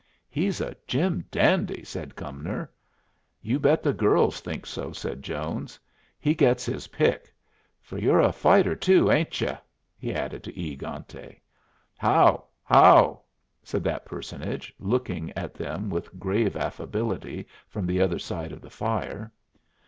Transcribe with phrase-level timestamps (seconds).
[0.31, 2.71] "He's a jim dandy," said Cumnor.
[3.39, 5.79] "You bet the girls think so," said Jones.
[6.19, 7.31] "He gets his pick.
[7.83, 9.55] For you're a fighter too, ain't y'u?"
[9.95, 11.39] he added, to E egante.
[11.99, 12.45] "How!
[12.63, 13.21] how!"
[13.61, 18.71] said that personage, looking at them with grave affability from the other side of the
[18.71, 19.31] fire.